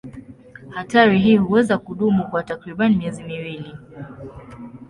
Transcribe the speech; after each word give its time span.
Hatari 0.69 1.19
hii 1.19 1.37
huweza 1.37 1.77
kudumu 1.77 2.27
kwa 2.29 2.43
takriban 2.43 2.95
miezi 2.95 3.23
miwili. 3.23 3.75